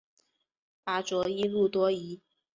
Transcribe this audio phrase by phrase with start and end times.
[0.83, 2.21] 拔灼易怒多疑。